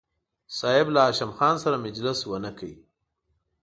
[0.59, 2.69] صاحب له هاشم خان سره مجلس ونه کړ.